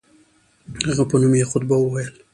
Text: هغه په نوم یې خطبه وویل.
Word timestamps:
هغه 0.87 1.03
په 1.09 1.15
نوم 1.21 1.33
یې 1.39 1.45
خطبه 1.51 1.75
وویل. 1.79 2.13